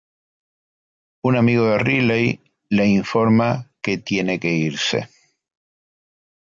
[1.21, 5.07] Un amigo de Riley le informa de que tienen que irse.